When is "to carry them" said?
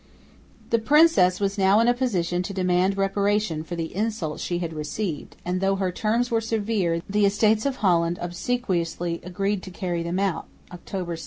9.61-10.17